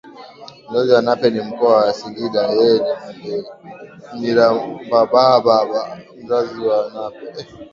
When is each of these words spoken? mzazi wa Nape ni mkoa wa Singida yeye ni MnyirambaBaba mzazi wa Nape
mzazi 0.69 0.91
wa 0.93 1.01
Nape 1.01 1.29
ni 1.29 1.41
mkoa 1.41 1.75
wa 1.77 1.93
Singida 1.93 2.47
yeye 2.47 2.81
ni 3.23 3.43
MnyirambaBaba 4.13 5.99
mzazi 6.23 6.59
wa 6.67 6.91
Nape 6.93 7.47